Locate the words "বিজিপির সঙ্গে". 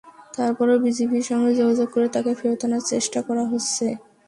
0.85-1.51